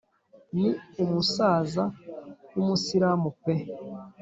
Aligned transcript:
ni 0.59 0.69
umusaza 1.03 1.83
w’umusirimu 2.53 3.29
pe! 3.43 3.55